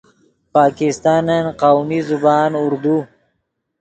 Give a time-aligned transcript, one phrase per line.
[0.53, 2.97] پاکستانن قومی زبان اردو